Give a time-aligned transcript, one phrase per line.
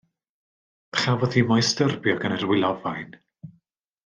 [1.01, 3.15] Chafodd hi mo'i styrbio gan yr wylofain.